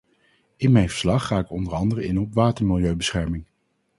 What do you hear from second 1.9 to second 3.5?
in op watermilieubescherming.